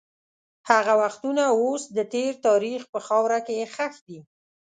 هغه 0.69 0.93
وختونه 1.01 1.43
اوس 1.59 1.83
د 1.97 1.99
تېر 2.13 2.31
تاریخ 2.47 2.81
په 2.93 2.99
خاوره 3.07 3.39
کې 3.45 3.67
ښخ 3.73 3.93
دي. 4.07 4.19